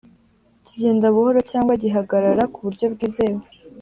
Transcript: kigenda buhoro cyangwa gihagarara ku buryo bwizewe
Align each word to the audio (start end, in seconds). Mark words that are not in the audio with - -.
kigenda 0.65 1.05
buhoro 1.15 1.39
cyangwa 1.51 1.73
gihagarara 1.81 2.43
ku 2.53 2.59
buryo 2.65 2.85
bwizewe 2.93 3.41